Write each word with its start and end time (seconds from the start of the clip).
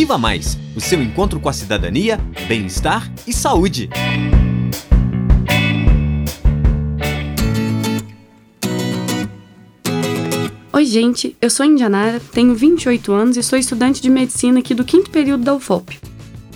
Viva 0.00 0.16
Mais 0.16 0.56
o 0.74 0.80
seu 0.80 1.02
encontro 1.02 1.38
com 1.38 1.50
a 1.50 1.52
cidadania, 1.52 2.18
bem-estar 2.48 3.12
e 3.26 3.34
saúde. 3.34 3.90
Oi, 10.72 10.84
gente, 10.86 11.36
eu 11.38 11.50
sou 11.50 11.66
Indianara, 11.66 12.18
tenho 12.32 12.54
28 12.54 13.12
anos 13.12 13.36
e 13.36 13.42
sou 13.42 13.58
estudante 13.58 14.00
de 14.00 14.08
medicina 14.08 14.60
aqui 14.60 14.72
do 14.72 14.86
quinto 14.86 15.10
período 15.10 15.44
da 15.44 15.54
UFOP. 15.54 16.00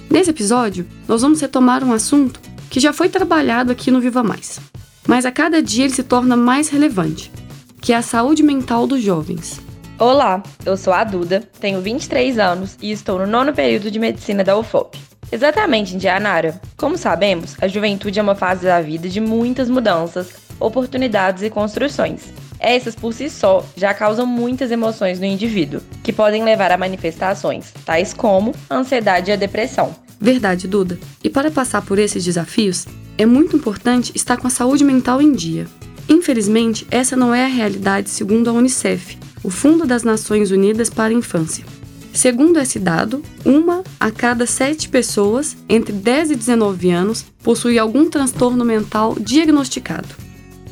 Nesse 0.08 0.30
episódio, 0.30 0.86
nós 1.06 1.20
vamos 1.20 1.42
retomar 1.42 1.84
um 1.84 1.92
assunto 1.92 2.40
que 2.70 2.80
já 2.80 2.94
foi 2.94 3.10
trabalhado 3.10 3.70
aqui 3.70 3.90
no 3.90 4.00
Viva 4.00 4.22
Mais, 4.22 4.58
mas 5.06 5.26
a 5.26 5.30
cada 5.30 5.62
dia 5.62 5.84
ele 5.84 5.92
se 5.92 6.02
torna 6.02 6.34
mais 6.34 6.70
relevante, 6.70 7.30
que 7.82 7.92
é 7.92 7.96
a 7.96 8.00
saúde 8.00 8.42
mental 8.42 8.86
dos 8.86 9.02
jovens. 9.02 9.60
Olá, 9.96 10.42
eu 10.66 10.76
sou 10.76 10.92
a 10.92 11.04
Duda, 11.04 11.44
tenho 11.60 11.80
23 11.80 12.36
anos 12.40 12.76
e 12.82 12.90
estou 12.90 13.16
no 13.16 13.28
nono 13.28 13.52
período 13.52 13.92
de 13.92 14.00
medicina 14.00 14.42
da 14.42 14.58
UFOP. 14.58 14.98
Exatamente, 15.30 15.94
Indianara. 15.94 16.60
Como 16.76 16.98
sabemos, 16.98 17.54
a 17.60 17.68
juventude 17.68 18.18
é 18.18 18.22
uma 18.22 18.34
fase 18.34 18.64
da 18.64 18.80
vida 18.80 19.08
de 19.08 19.20
muitas 19.20 19.70
mudanças, 19.70 20.32
oportunidades 20.58 21.44
e 21.44 21.50
construções. 21.50 22.22
Essas 22.58 22.96
por 22.96 23.14
si 23.14 23.30
só 23.30 23.64
já 23.76 23.94
causam 23.94 24.26
muitas 24.26 24.72
emoções 24.72 25.20
no 25.20 25.26
indivíduo, 25.26 25.80
que 26.02 26.12
podem 26.12 26.42
levar 26.42 26.72
a 26.72 26.78
manifestações, 26.78 27.72
tais 27.84 28.12
como 28.12 28.52
a 28.68 28.74
ansiedade 28.74 29.30
e 29.30 29.32
a 29.32 29.36
depressão. 29.36 29.94
Verdade, 30.20 30.66
Duda. 30.66 30.98
E 31.22 31.30
para 31.30 31.52
passar 31.52 31.82
por 31.82 32.00
esses 32.00 32.24
desafios, 32.24 32.84
é 33.16 33.24
muito 33.24 33.54
importante 33.54 34.10
estar 34.16 34.38
com 34.38 34.48
a 34.48 34.50
saúde 34.50 34.82
mental 34.82 35.22
em 35.22 35.30
dia. 35.30 35.68
Infelizmente, 36.08 36.84
essa 36.90 37.16
não 37.16 37.32
é 37.32 37.44
a 37.44 37.48
realidade 37.48 38.10
segundo 38.10 38.50
a 38.50 38.52
Unicef, 38.52 39.16
o 39.44 39.50
Fundo 39.50 39.86
das 39.86 40.02
Nações 40.02 40.50
Unidas 40.50 40.90
para 40.90 41.12
a 41.12 41.16
Infância. 41.16 41.64
Segundo 42.12 42.58
esse 42.58 42.78
dado, 42.78 43.22
uma 43.44 43.84
a 44.00 44.10
cada 44.10 44.46
sete 44.46 44.88
pessoas 44.88 45.56
entre 45.68 45.92
10 45.92 46.30
e 46.30 46.36
19 46.36 46.90
anos 46.90 47.26
possui 47.42 47.78
algum 47.78 48.08
transtorno 48.08 48.64
mental 48.64 49.14
diagnosticado. 49.20 50.08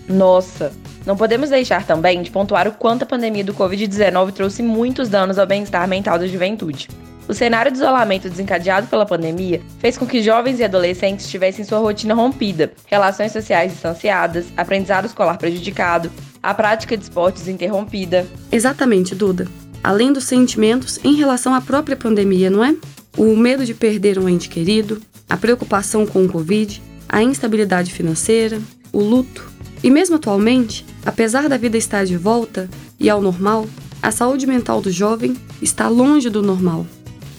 Nossa! 0.08 0.72
Não 1.04 1.16
podemos 1.16 1.50
deixar 1.50 1.84
também 1.84 2.22
de 2.22 2.30
pontuar 2.30 2.68
o 2.68 2.72
quanto 2.72 3.02
a 3.02 3.06
pandemia 3.06 3.42
do 3.42 3.52
Covid-19 3.52 4.32
trouxe 4.32 4.62
muitos 4.62 5.08
danos 5.08 5.36
ao 5.36 5.46
bem-estar 5.46 5.86
mental 5.88 6.18
da 6.18 6.26
juventude. 6.28 6.88
O 7.32 7.34
cenário 7.34 7.72
de 7.72 7.78
isolamento 7.78 8.28
desencadeado 8.28 8.88
pela 8.88 9.06
pandemia 9.06 9.62
fez 9.78 9.96
com 9.96 10.06
que 10.06 10.22
jovens 10.22 10.60
e 10.60 10.64
adolescentes 10.64 11.30
tivessem 11.30 11.64
sua 11.64 11.78
rotina 11.78 12.12
rompida, 12.12 12.70
relações 12.84 13.32
sociais 13.32 13.72
distanciadas, 13.72 14.44
aprendizado 14.54 15.06
escolar 15.06 15.38
prejudicado, 15.38 16.12
a 16.42 16.52
prática 16.52 16.94
de 16.94 17.04
esportes 17.04 17.48
interrompida. 17.48 18.26
Exatamente, 18.52 19.14
Duda. 19.14 19.48
Além 19.82 20.12
dos 20.12 20.24
sentimentos 20.24 21.00
em 21.02 21.14
relação 21.14 21.54
à 21.54 21.62
própria 21.62 21.96
pandemia, 21.96 22.50
não 22.50 22.62
é? 22.62 22.76
O 23.16 23.34
medo 23.34 23.64
de 23.64 23.72
perder 23.72 24.18
um 24.18 24.28
ente 24.28 24.50
querido, 24.50 25.00
a 25.26 25.34
preocupação 25.34 26.04
com 26.04 26.26
o 26.26 26.28
Covid, 26.28 26.82
a 27.08 27.22
instabilidade 27.22 27.94
financeira, 27.94 28.60
o 28.92 29.00
luto. 29.00 29.50
E 29.82 29.90
mesmo 29.90 30.16
atualmente, 30.16 30.84
apesar 31.02 31.48
da 31.48 31.56
vida 31.56 31.78
estar 31.78 32.04
de 32.04 32.18
volta 32.18 32.68
e 33.00 33.08
ao 33.08 33.22
normal, 33.22 33.66
a 34.02 34.10
saúde 34.10 34.46
mental 34.46 34.82
do 34.82 34.90
jovem 34.90 35.34
está 35.62 35.88
longe 35.88 36.28
do 36.28 36.42
normal. 36.42 36.84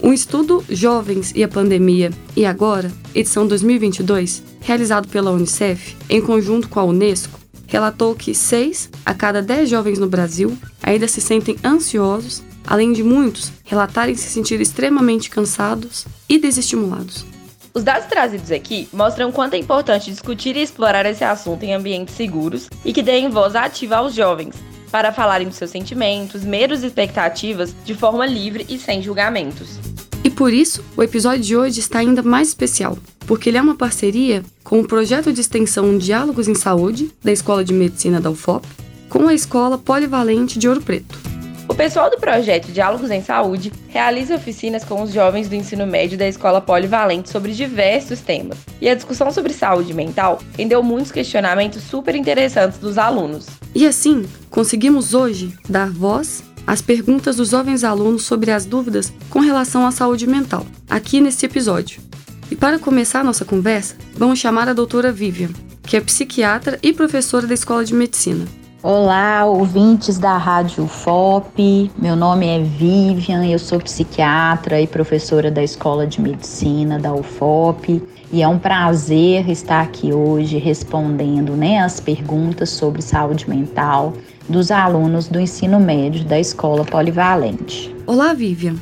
Um 0.05 0.11
estudo 0.11 0.65
Jovens 0.69 1.31
e 1.33 1.45
a 1.45 1.47
Pandemia 1.47 2.11
e 2.35 2.45
Agora, 2.45 2.91
edição 3.15 3.47
2022, 3.47 4.43
realizado 4.59 5.07
pela 5.07 5.31
Unicef 5.31 5.95
em 6.09 6.19
conjunto 6.19 6.67
com 6.67 6.77
a 6.81 6.83
Unesco, 6.83 7.39
relatou 7.65 8.13
que 8.13 8.35
6 8.35 8.89
a 9.05 9.13
cada 9.13 9.41
10 9.41 9.69
jovens 9.69 9.97
no 9.97 10.09
Brasil 10.09 10.57
ainda 10.83 11.07
se 11.07 11.21
sentem 11.21 11.55
ansiosos, 11.63 12.43
além 12.67 12.91
de 12.91 13.01
muitos 13.01 13.49
relatarem 13.63 14.13
se 14.13 14.29
sentir 14.29 14.59
extremamente 14.59 15.29
cansados 15.29 16.05
e 16.27 16.37
desestimulados. 16.37 17.25
Os 17.73 17.81
dados 17.81 18.05
trazidos 18.07 18.52
aqui 18.52 18.89
mostram 18.92 19.31
quanto 19.31 19.53
é 19.53 19.58
importante 19.58 20.11
discutir 20.11 20.58
e 20.58 20.63
explorar 20.63 21.05
esse 21.05 21.23
assunto 21.23 21.63
em 21.63 21.73
ambientes 21.73 22.13
seguros 22.13 22.67
e 22.83 22.92
que 22.92 23.02
deem 23.02 23.30
voz 23.30 23.55
ativa 23.55 23.95
aos 23.95 24.13
jovens, 24.13 24.53
para 24.92 25.13
falarem 25.13 25.47
dos 25.47 25.55
seus 25.55 25.71
sentimentos, 25.71 26.43
medos 26.43 26.83
e 26.83 26.87
expectativas 26.87 27.73
de 27.86 27.95
forma 27.95 28.25
livre 28.25 28.65
e 28.69 28.77
sem 28.77 29.02
julgamentos. 29.02 29.92
E 30.23 30.30
por 30.30 30.54
isso, 30.54 30.82
o 30.95 31.04
episódio 31.04 31.42
de 31.42 31.58
hoje 31.58 31.82
está 31.82 32.00
ainda 32.00 32.23
mais 32.23 32.48
especial, 32.48 32.98
porque 33.28 33.50
ele 33.50 33.58
é 33.58 33.61
uma 33.61 33.76
parceria 33.76 34.42
com 34.64 34.80
o 34.80 34.88
projeto 34.88 35.34
de 35.34 35.42
extensão 35.42 35.98
Diálogos 35.98 36.48
em 36.48 36.56
Saúde, 36.56 37.11
da 37.22 37.32
Escola 37.32 37.64
de 37.64 37.73
Medicina 37.73 38.22
da 38.22 38.32
UFOP, 38.32 38.66
com 39.10 39.28
a 39.28 39.34
Escola 39.34 39.78
Polivalente 39.78 40.58
de 40.58 40.70
Ouro 40.70 40.82
Preto. 40.82 41.34
O 41.67 41.76
pessoal 41.76 42.10
do 42.10 42.17
projeto 42.17 42.72
Diálogos 42.72 43.10
em 43.11 43.22
Saúde 43.22 43.72
realiza 43.89 44.36
oficinas 44.36 44.84
com 44.84 45.02
os 45.02 45.11
jovens 45.11 45.50
do 45.50 45.56
ensino 45.56 45.86
médio 45.86 46.17
da 46.17 46.28
Escola 46.28 46.61
Polivalente 46.61 47.30
sobre 47.30 47.52
diversos 47.52 48.22
temas. 48.22 48.60
E 48.80 48.88
a 48.88 48.95
discussão 48.95 49.32
sobre 49.32 49.54
saúde 49.54 49.94
mental 49.94 50.40
rendeu 50.58 50.84
muitos 50.84 51.11
questionamentos 51.11 51.84
super 51.84 52.16
interessantes 52.16 52.80
dos 52.80 52.98
alunos. 52.98 53.48
E 53.73 53.86
assim, 53.86 54.26
conseguimos 54.50 55.14
hoje 55.14 55.54
dar 55.67 55.90
voz 55.90 56.44
às 56.65 56.81
perguntas 56.81 57.35
dos 57.35 57.49
jovens 57.49 57.83
alunos 57.83 58.23
sobre 58.23 58.51
as 58.51 58.65
dúvidas 58.65 59.13
com 59.29 59.39
relação 59.39 59.85
à 59.85 59.91
saúde 59.91 60.27
mental, 60.27 60.65
aqui 60.89 61.21
neste 61.21 61.45
episódio. 61.45 62.01
E 62.49 62.55
para 62.55 62.79
começar 62.79 63.23
nossa 63.23 63.45
conversa, 63.45 63.95
vamos 64.15 64.39
chamar 64.39 64.67
a 64.67 64.73
doutora 64.73 65.11
Vivian, 65.11 65.49
que 65.83 65.97
é 65.97 66.01
psiquiatra 66.01 66.77
e 66.81 66.93
professora 66.93 67.47
da 67.47 67.53
Escola 67.53 67.83
de 67.83 67.93
Medicina. 67.93 68.45
Olá, 68.83 69.45
ouvintes 69.45 70.19
da 70.19 70.37
Rádio 70.37 70.85
FOP. 70.87 71.89
Meu 71.97 72.17
nome 72.17 72.45
é 72.45 72.61
Vivian, 72.61 73.45
eu 73.45 73.57
sou 73.57 73.80
psiquiatra 73.80 74.81
e 74.81 74.85
professora 74.85 75.49
da 75.49 75.63
Escola 75.63 76.05
de 76.05 76.19
Medicina 76.19 76.99
da 76.99 77.13
UFOP. 77.13 78.03
E 78.30 78.41
é 78.41 78.47
um 78.47 78.59
prazer 78.59 79.49
estar 79.49 79.81
aqui 79.81 80.11
hoje 80.11 80.57
respondendo 80.57 81.55
né, 81.55 81.80
as 81.80 82.01
perguntas 82.01 82.71
sobre 82.71 83.01
saúde 83.01 83.49
mental 83.49 84.13
dos 84.48 84.71
alunos 84.71 85.27
do 85.27 85.39
ensino 85.39 85.80
médio 85.80 86.26
da 86.26 86.39
Escola 86.39 86.83
Polivalente. 86.83 87.95
Olá, 88.05 88.33
Vivian. 88.33 88.76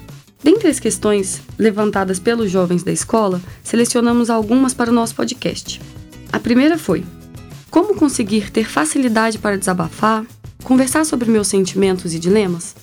Dentre 0.44 0.70
as 0.70 0.80
questões 0.80 1.42
levantadas 1.58 2.20
pelos 2.20 2.50
jovens 2.50 2.84
da 2.84 2.92
escola, 2.92 3.40
selecionamos 3.64 4.30
algumas 4.30 4.74
para 4.74 4.90
o 4.90 4.94
nosso 4.94 5.14
podcast. 5.14 5.80
A 6.32 6.40
primeira 6.40 6.78
foi: 6.78 7.04
como 7.70 7.96
conseguir 7.96 8.50
ter 8.50 8.68
facilidade 8.68 9.38
para 9.38 9.58
desabafar, 9.58 10.26
conversar 10.64 11.06
sobre 11.06 11.30
meus 11.30 11.48
sentimentos 11.48 12.14
e 12.14 12.20
dilemas? 12.20 12.76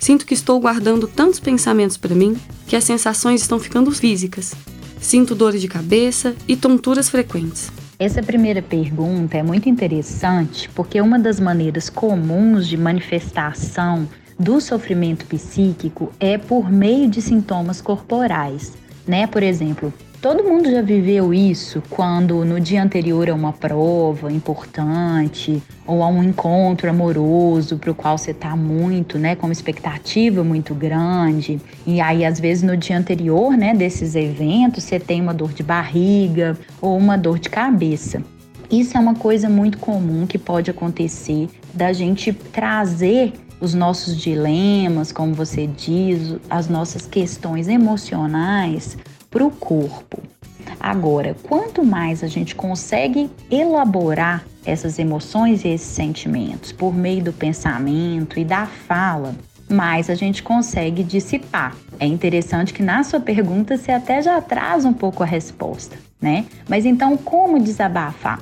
Sinto 0.00 0.26
que 0.26 0.34
estou 0.34 0.60
guardando 0.60 1.06
tantos 1.06 1.40
pensamentos 1.40 1.96
para 1.96 2.14
mim 2.14 2.36
que 2.66 2.76
as 2.76 2.84
sensações 2.84 3.40
estão 3.40 3.58
ficando 3.58 3.90
físicas. 3.92 4.52
Sinto 5.00 5.34
dores 5.34 5.60
de 5.60 5.68
cabeça 5.68 6.34
e 6.48 6.56
tonturas 6.56 7.08
frequentes. 7.08 7.70
Essa 7.98 8.22
primeira 8.22 8.60
pergunta 8.60 9.38
é 9.38 9.42
muito 9.42 9.70
interessante 9.70 10.68
porque 10.74 11.00
uma 11.00 11.18
das 11.18 11.40
maneiras 11.40 11.88
comuns 11.88 12.68
de 12.68 12.76
manifestação 12.76 14.06
do 14.38 14.60
sofrimento 14.60 15.24
psíquico 15.24 16.12
é 16.20 16.36
por 16.36 16.70
meio 16.70 17.08
de 17.08 17.22
sintomas 17.22 17.80
corporais, 17.80 18.76
né? 19.06 19.26
Por 19.26 19.42
exemplo, 19.42 19.94
todo 20.20 20.44
mundo 20.44 20.70
já 20.70 20.82
viveu 20.82 21.32
isso 21.32 21.82
quando 21.90 22.44
no 22.44 22.58
dia 22.60 22.82
anterior 22.82 23.28
a 23.28 23.34
uma 23.34 23.52
prova 23.52 24.32
importante 24.32 25.62
ou 25.86 26.02
a 26.02 26.08
um 26.08 26.22
encontro 26.22 26.88
amoroso 26.88 27.76
para 27.76 27.90
o 27.90 27.94
qual 27.94 28.16
você 28.16 28.30
está 28.30 28.56
muito, 28.56 29.18
né, 29.18 29.36
com 29.36 29.46
uma 29.46 29.52
expectativa 29.52 30.42
muito 30.42 30.74
grande. 30.74 31.60
E 31.86 32.00
aí 32.00 32.24
às 32.24 32.40
vezes 32.40 32.62
no 32.62 32.76
dia 32.76 32.98
anterior, 32.98 33.56
né, 33.56 33.74
desses 33.74 34.14
eventos, 34.14 34.84
você 34.84 34.98
tem 34.98 35.20
uma 35.20 35.34
dor 35.34 35.52
de 35.52 35.62
barriga 35.62 36.58
ou 36.80 36.96
uma 36.96 37.16
dor 37.16 37.38
de 37.38 37.48
cabeça. 37.48 38.22
Isso 38.70 38.96
é 38.96 39.00
uma 39.00 39.14
coisa 39.14 39.48
muito 39.48 39.78
comum 39.78 40.26
que 40.26 40.38
pode 40.38 40.70
acontecer 40.70 41.48
da 41.72 41.92
gente 41.92 42.32
trazer 42.32 43.32
os 43.60 43.72
nossos 43.72 44.16
dilemas, 44.16 45.12
como 45.12 45.32
você 45.32 45.66
diz, 45.66 46.36
as 46.50 46.68
nossas 46.68 47.06
questões 47.06 47.68
emocionais 47.68 48.98
para 49.36 49.44
o 49.44 49.50
corpo. 49.50 50.22
Agora, 50.80 51.36
quanto 51.42 51.84
mais 51.84 52.24
a 52.24 52.26
gente 52.26 52.54
consegue 52.54 53.30
elaborar 53.50 54.46
essas 54.64 54.98
emoções 54.98 55.62
e 55.62 55.68
esses 55.68 55.88
sentimentos 55.88 56.72
por 56.72 56.94
meio 56.94 57.22
do 57.22 57.34
pensamento 57.34 58.40
e 58.40 58.46
da 58.46 58.64
fala, 58.64 59.34
mais 59.68 60.08
a 60.08 60.14
gente 60.14 60.42
consegue 60.42 61.02
dissipar. 61.04 61.76
É 62.00 62.06
interessante 62.06 62.72
que 62.72 62.82
na 62.82 63.04
sua 63.04 63.20
pergunta 63.20 63.76
você 63.76 63.92
até 63.92 64.22
já 64.22 64.40
traz 64.40 64.86
um 64.86 64.92
pouco 64.94 65.22
a 65.22 65.26
resposta, 65.26 65.98
né? 66.18 66.46
Mas 66.66 66.86
então, 66.86 67.14
como 67.18 67.60
desabafar? 67.60 68.40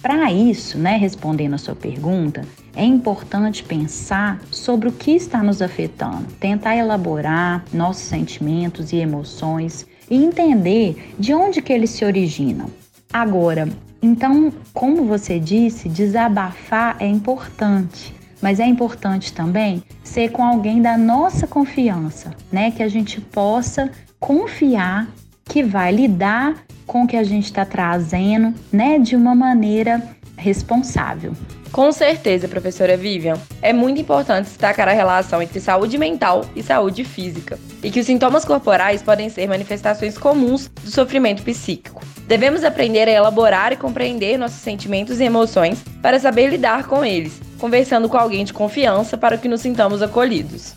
Para 0.00 0.30
isso, 0.30 0.78
né, 0.78 0.96
respondendo 0.96 1.54
a 1.54 1.58
sua 1.58 1.74
pergunta, 1.74 2.42
é 2.76 2.84
importante 2.84 3.64
pensar 3.64 4.40
sobre 4.52 4.88
o 4.88 4.92
que 4.92 5.10
está 5.10 5.42
nos 5.42 5.60
afetando, 5.60 6.26
tentar 6.38 6.76
elaborar 6.76 7.64
nossos 7.72 8.04
sentimentos 8.04 8.92
e 8.92 8.98
emoções 8.98 9.84
e 10.10 10.16
entender 10.16 11.12
de 11.18 11.34
onde 11.34 11.62
que 11.62 11.72
eles 11.72 11.90
se 11.90 12.04
originam. 12.04 12.66
Agora, 13.12 13.68
então, 14.02 14.52
como 14.72 15.04
você 15.04 15.40
disse, 15.40 15.88
desabafar 15.88 16.96
é 17.00 17.06
importante, 17.06 18.14
mas 18.40 18.60
é 18.60 18.66
importante 18.66 19.32
também 19.32 19.82
ser 20.04 20.30
com 20.30 20.44
alguém 20.44 20.80
da 20.80 20.96
nossa 20.96 21.46
confiança, 21.46 22.30
né? 22.52 22.70
Que 22.70 22.82
a 22.82 22.88
gente 22.88 23.20
possa 23.20 23.90
confiar 24.20 25.08
que 25.44 25.62
vai 25.62 25.92
lidar 25.92 26.54
com 26.86 27.04
o 27.04 27.06
que 27.06 27.16
a 27.16 27.24
gente 27.24 27.46
está 27.46 27.64
trazendo, 27.64 28.54
né? 28.72 28.98
De 28.98 29.16
uma 29.16 29.34
maneira 29.34 30.02
responsável. 30.36 31.32
Com 31.76 31.92
certeza, 31.92 32.48
professora 32.48 32.96
Vivian. 32.96 33.36
É 33.60 33.70
muito 33.70 34.00
importante 34.00 34.46
destacar 34.46 34.88
a 34.88 34.92
relação 34.92 35.42
entre 35.42 35.60
saúde 35.60 35.98
mental 35.98 36.42
e 36.56 36.62
saúde 36.62 37.04
física, 37.04 37.58
e 37.82 37.90
que 37.90 38.00
os 38.00 38.06
sintomas 38.06 38.46
corporais 38.46 39.02
podem 39.02 39.28
ser 39.28 39.46
manifestações 39.46 40.16
comuns 40.16 40.68
do 40.68 40.90
sofrimento 40.90 41.42
psíquico. 41.42 42.02
Devemos 42.26 42.64
aprender 42.64 43.06
a 43.06 43.12
elaborar 43.12 43.74
e 43.74 43.76
compreender 43.76 44.38
nossos 44.38 44.62
sentimentos 44.62 45.20
e 45.20 45.24
emoções 45.24 45.84
para 46.00 46.18
saber 46.18 46.48
lidar 46.48 46.86
com 46.86 47.04
eles, 47.04 47.38
conversando 47.58 48.08
com 48.08 48.16
alguém 48.16 48.42
de 48.42 48.54
confiança 48.54 49.18
para 49.18 49.36
que 49.36 49.46
nos 49.46 49.60
sintamos 49.60 50.00
acolhidos. 50.00 50.72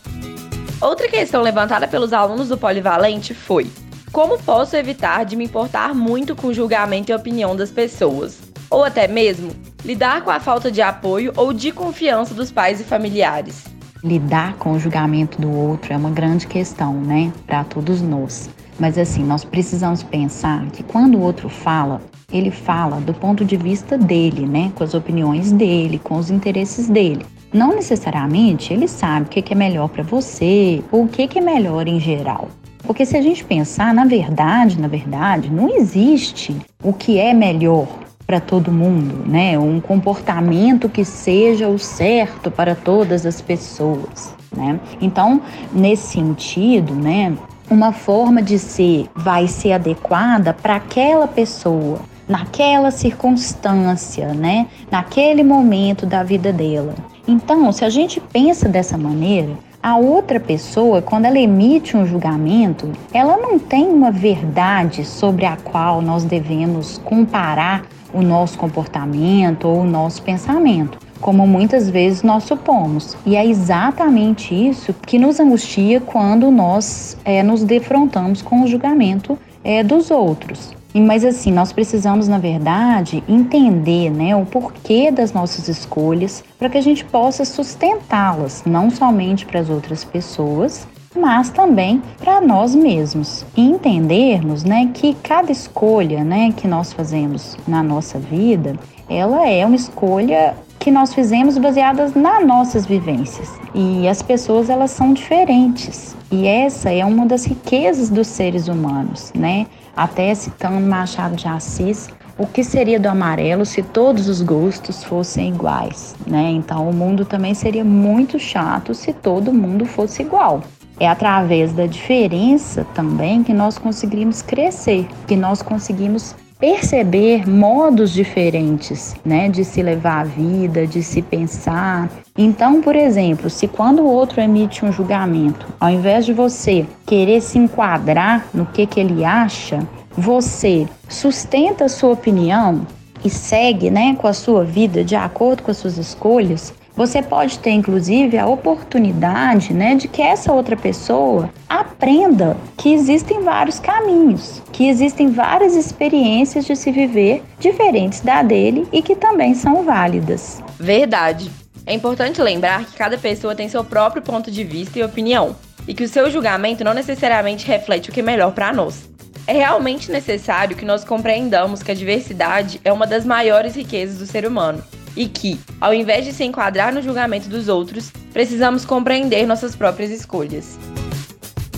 Outra 0.81 1.07
questão 1.07 1.41
levantada 1.41 1.87
pelos 1.87 2.11
alunos 2.11 2.49
do 2.49 2.57
Polivalente 2.57 3.33
foi: 3.33 3.71
como 4.11 4.37
posso 4.37 4.75
evitar 4.75 5.23
de 5.23 5.37
me 5.37 5.45
importar 5.45 5.95
muito 5.95 6.35
com 6.35 6.47
o 6.47 6.53
julgamento 6.53 7.09
e 7.09 7.15
opinião 7.15 7.55
das 7.55 7.71
pessoas? 7.71 8.48
Ou 8.69 8.83
até 8.83 9.07
mesmo 9.07 9.51
lidar 9.83 10.23
com 10.23 10.29
a 10.29 10.39
falta 10.39 10.71
de 10.71 10.81
apoio 10.81 11.33
ou 11.35 11.53
de 11.53 11.71
confiança 11.71 12.33
dos 12.33 12.51
pais 12.51 12.79
e 12.79 12.83
familiares. 12.83 13.65
Lidar 14.03 14.55
com 14.55 14.73
o 14.73 14.79
julgamento 14.79 15.41
do 15.41 15.51
outro 15.51 15.93
é 15.93 15.97
uma 15.97 16.09
grande 16.09 16.47
questão, 16.47 16.93
né, 16.93 17.31
para 17.45 17.63
todos 17.63 18.01
nós. 18.01 18.49
Mas 18.79 18.97
assim, 18.97 19.23
nós 19.23 19.43
precisamos 19.43 20.03
pensar 20.03 20.65
que 20.67 20.83
quando 20.83 21.17
o 21.17 21.21
outro 21.21 21.49
fala, 21.49 22.01
ele 22.31 22.49
fala 22.51 23.01
do 23.01 23.13
ponto 23.13 23.43
de 23.43 23.57
vista 23.57 23.97
dele, 23.97 24.45
né, 24.45 24.71
com 24.75 24.83
as 24.83 24.93
opiniões 24.93 25.51
dele, 25.51 25.99
com 25.99 26.15
os 26.15 26.29
interesses 26.29 26.87
dele. 26.87 27.25
Não 27.51 27.75
necessariamente 27.75 28.71
ele 28.71 28.87
sabe 28.87 29.25
o 29.25 29.29
que 29.29 29.51
é 29.51 29.55
melhor 29.55 29.89
para 29.89 30.03
você 30.03 30.83
ou 30.91 31.03
o 31.03 31.07
que 31.07 31.27
é 31.37 31.41
melhor 31.41 31.87
em 31.87 31.99
geral. 31.99 32.47
Porque 32.83 33.05
se 33.05 33.17
a 33.17 33.21
gente 33.21 33.43
pensar, 33.43 33.93
na 33.93 34.05
verdade, 34.05 34.79
na 34.79 34.87
verdade, 34.87 35.49
não 35.49 35.75
existe 35.75 36.55
o 36.83 36.93
que 36.93 37.17
é 37.17 37.33
melhor 37.33 37.87
para 38.29 38.39
todo 38.39 38.71
mundo, 38.71 39.27
né? 39.27 39.57
Um 39.57 39.81
comportamento 39.81 40.87
que 40.87 41.03
seja 41.03 41.67
o 41.67 41.79
certo 41.79 42.51
para 42.51 42.75
todas 42.75 43.25
as 43.25 43.41
pessoas, 43.41 44.35
né? 44.55 44.79
Então, 45.01 45.41
nesse 45.73 46.13
sentido, 46.13 46.93
né, 46.93 47.35
uma 47.71 47.91
forma 47.91 48.39
de 48.39 48.59
ser 48.59 49.09
vai 49.15 49.47
ser 49.47 49.71
adequada 49.71 50.53
para 50.53 50.75
aquela 50.75 51.27
pessoa, 51.27 52.01
naquela 52.27 52.91
circunstância, 52.91 54.27
né? 54.35 54.67
Naquele 54.91 55.43
momento 55.43 56.05
da 56.05 56.21
vida 56.21 56.53
dela. 56.53 56.93
Então, 57.27 57.71
se 57.71 57.83
a 57.83 57.89
gente 57.89 58.19
pensa 58.19 58.69
dessa 58.69 58.95
maneira, 58.95 59.53
a 59.81 59.97
outra 59.97 60.39
pessoa, 60.39 61.01
quando 61.01 61.25
ela 61.25 61.39
emite 61.39 61.97
um 61.97 62.05
julgamento, 62.05 62.91
ela 63.11 63.37
não 63.37 63.57
tem 63.57 63.87
uma 63.87 64.11
verdade 64.11 65.03
sobre 65.03 65.47
a 65.47 65.57
qual 65.57 65.99
nós 65.99 66.25
devemos 66.25 66.99
comparar 66.99 67.85
o 68.13 68.21
nosso 68.21 68.57
comportamento 68.57 69.67
ou 69.67 69.81
o 69.81 69.85
nosso 69.85 70.21
pensamento, 70.21 70.97
como 71.19 71.45
muitas 71.45 71.89
vezes 71.89 72.23
nós 72.23 72.43
supomos. 72.43 73.17
E 73.25 73.35
é 73.35 73.45
exatamente 73.45 74.53
isso 74.53 74.93
que 74.93 75.19
nos 75.19 75.39
angustia 75.39 75.99
quando 75.99 76.49
nós 76.51 77.17
é, 77.23 77.43
nos 77.43 77.63
defrontamos 77.63 78.41
com 78.41 78.63
o 78.63 78.67
julgamento 78.67 79.37
é, 79.63 79.83
dos 79.83 80.11
outros. 80.11 80.73
Mas 80.93 81.23
assim, 81.23 81.51
nós 81.51 81.71
precisamos, 81.71 82.27
na 82.27 82.39
verdade, 82.39 83.23
entender 83.27 84.09
né, 84.09 84.35
o 84.35 84.45
porquê 84.45 85.11
das 85.11 85.31
nossas 85.31 85.67
escolhas 85.67 86.43
para 86.57 86.67
que 86.67 86.79
a 86.79 86.81
gente 86.81 87.05
possa 87.05 87.45
sustentá-las, 87.45 88.63
não 88.65 88.89
somente 88.89 89.45
para 89.45 89.59
as 89.59 89.69
outras 89.69 90.03
pessoas, 90.03 90.87
mas 91.15 91.49
também 91.49 92.01
para 92.19 92.39
nós 92.41 92.75
mesmos 92.75 93.45
e 93.55 93.61
entendermos, 93.61 94.63
né, 94.63 94.89
que 94.93 95.13
cada 95.15 95.51
escolha, 95.51 96.23
né, 96.23 96.53
que 96.55 96.67
nós 96.67 96.93
fazemos 96.93 97.57
na 97.67 97.81
nossa 97.81 98.19
vida, 98.19 98.75
ela 99.09 99.47
é 99.47 99.65
uma 99.65 99.75
escolha 99.75 100.55
que 100.77 100.91
nós 100.91 101.13
fizemos 101.13 101.57
baseadas 101.57 102.13
nas 102.13 102.45
nossas 102.45 102.85
vivências. 102.85 103.51
E 103.75 104.07
as 104.07 104.21
pessoas 104.21 104.69
elas 104.69 104.91
são 104.91 105.13
diferentes. 105.13 106.15
E 106.31 106.47
essa 106.47 106.89
é 106.89 107.03
uma 107.03 107.25
das 107.25 107.45
riquezas 107.45 108.09
dos 108.09 108.27
seres 108.27 108.67
humanos, 108.67 109.31
né? 109.35 109.67
Até 109.95 110.33
citando 110.33 110.79
Machado 110.79 111.35
de 111.35 111.47
Assis, 111.47 112.09
o 112.37 112.47
que 112.47 112.63
seria 112.63 112.99
do 112.99 113.07
amarelo 113.09 113.65
se 113.65 113.83
todos 113.83 114.29
os 114.29 114.41
gostos 114.41 115.03
fossem 115.03 115.49
iguais, 115.49 116.15
né? 116.25 116.51
Então 116.51 116.89
o 116.89 116.93
mundo 116.93 117.25
também 117.25 117.53
seria 117.53 117.83
muito 117.83 118.39
chato 118.39 118.93
se 118.93 119.11
todo 119.11 119.51
mundo 119.51 119.85
fosse 119.85 120.21
igual. 120.21 120.61
É 120.99 121.07
através 121.07 121.71
da 121.71 121.85
diferença 121.85 122.85
também 122.93 123.43
que 123.43 123.53
nós 123.53 123.77
conseguimos 123.77 124.41
crescer, 124.41 125.07
que 125.27 125.35
nós 125.35 125.61
conseguimos 125.61 126.35
perceber 126.59 127.49
modos 127.49 128.11
diferentes, 128.11 129.15
né, 129.23 129.47
de 129.47 129.63
se 129.63 129.81
levar 129.81 130.21
a 130.21 130.23
vida, 130.25 130.85
de 130.85 131.01
se 131.01 131.21
pensar. 131.21 132.09
Então, 132.37 132.81
por 132.81 132.97
exemplo, 132.97 133.49
se 133.49 133.65
quando 133.65 134.01
o 134.01 134.11
outro 134.11 134.41
emite 134.41 134.83
um 134.83 134.91
julgamento, 134.91 135.65
ao 135.79 135.89
invés 135.89 136.25
de 136.25 136.33
você 136.33 136.85
querer 137.05 137.41
se 137.41 137.57
enquadrar 137.57 138.45
no 138.53 138.65
que 138.65 138.85
que 138.85 138.99
ele 138.99 139.23
acha, 139.23 139.79
você 140.11 140.85
sustenta 141.07 141.85
a 141.85 141.89
sua 141.89 142.11
opinião 142.11 142.85
e 143.23 143.29
segue, 143.29 143.89
né, 143.89 144.15
com 144.15 144.27
a 144.27 144.33
sua 144.33 144.65
vida 144.65 145.01
de 145.01 145.15
acordo 145.15 145.63
com 145.63 145.71
as 145.71 145.77
suas 145.77 145.97
escolhas, 145.97 146.73
você 146.99 147.23
pode 147.23 147.59
ter, 147.59 147.69
inclusive, 147.69 148.37
a 148.37 148.45
oportunidade 148.45 149.73
né, 149.73 149.95
de 149.95 150.05
que 150.09 150.21
essa 150.21 150.51
outra 150.51 150.75
pessoa 150.75 151.49
aprenda 151.69 152.57
que 152.75 152.93
existem 152.93 153.41
vários 153.41 153.79
caminhos, 153.79 154.61
que 154.73 154.89
existem 154.89 155.31
várias 155.31 155.77
experiências 155.77 156.65
de 156.65 156.75
se 156.75 156.91
viver 156.91 157.41
diferentes 157.57 158.19
da 158.19 158.43
dele 158.43 158.85
e 158.91 159.01
que 159.01 159.15
também 159.15 159.55
são 159.55 159.85
válidas. 159.85 160.61
Verdade. 160.77 161.49
É 161.85 161.93
importante 161.93 162.41
lembrar 162.41 162.83
que 162.83 162.97
cada 162.97 163.17
pessoa 163.17 163.55
tem 163.55 163.69
seu 163.69 163.85
próprio 163.85 164.21
ponto 164.21 164.51
de 164.51 164.65
vista 164.65 164.99
e 164.99 165.03
opinião, 165.03 165.55
e 165.87 165.93
que 165.93 166.03
o 166.03 166.09
seu 166.09 166.29
julgamento 166.29 166.83
não 166.83 166.93
necessariamente 166.93 167.65
reflete 167.65 168.09
o 168.09 168.11
que 168.11 168.19
é 168.19 168.23
melhor 168.23 168.51
para 168.51 168.73
nós. 168.73 169.09
É 169.47 169.53
realmente 169.53 170.11
necessário 170.11 170.75
que 170.75 170.83
nós 170.83 171.05
compreendamos 171.05 171.81
que 171.81 171.91
a 171.91 171.95
diversidade 171.95 172.81
é 172.83 172.91
uma 172.91 173.07
das 173.07 173.23
maiores 173.23 173.73
riquezas 173.73 174.17
do 174.17 174.25
ser 174.25 174.45
humano 174.45 174.83
e 175.19 175.27
que, 175.27 175.59
ao 175.81 175.93
invés 175.93 176.23
de 176.23 176.31
se 176.31 176.45
enquadrar 176.45 176.93
no 176.93 177.01
julgamento 177.01 177.49
dos 177.49 177.67
outros, 177.67 178.09
precisamos 178.31 178.85
compreender 178.85 179.45
nossas 179.45 179.75
próprias 179.75 180.09
escolhas. 180.09 180.79